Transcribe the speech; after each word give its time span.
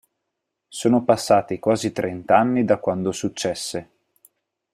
Sono 0.67 1.03
passati 1.03 1.59
quasi 1.59 1.91
trent'anni 1.91 2.65
da 2.65 2.79
quando 2.79 3.11
successe. 3.11 3.89